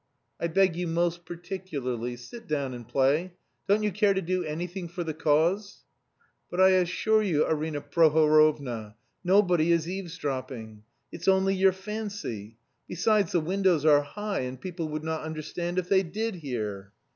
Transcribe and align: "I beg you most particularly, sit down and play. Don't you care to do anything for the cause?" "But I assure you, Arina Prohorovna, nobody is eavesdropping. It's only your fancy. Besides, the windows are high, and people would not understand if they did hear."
"I 0.39 0.47
beg 0.47 0.75
you 0.75 0.87
most 0.87 1.25
particularly, 1.25 2.15
sit 2.15 2.47
down 2.47 2.73
and 2.73 2.87
play. 2.87 3.33
Don't 3.67 3.83
you 3.83 3.91
care 3.91 4.15
to 4.15 4.19
do 4.23 4.43
anything 4.43 4.87
for 4.87 5.03
the 5.03 5.13
cause?" 5.13 5.83
"But 6.49 6.59
I 6.59 6.69
assure 6.69 7.21
you, 7.21 7.45
Arina 7.45 7.81
Prohorovna, 7.81 8.95
nobody 9.23 9.71
is 9.71 9.87
eavesdropping. 9.87 10.81
It's 11.11 11.27
only 11.27 11.53
your 11.53 11.71
fancy. 11.71 12.57
Besides, 12.87 13.33
the 13.33 13.41
windows 13.41 13.85
are 13.85 14.01
high, 14.01 14.39
and 14.39 14.59
people 14.59 14.87
would 14.87 15.03
not 15.03 15.21
understand 15.21 15.77
if 15.77 15.87
they 15.87 16.01
did 16.01 16.33
hear." 16.37 16.93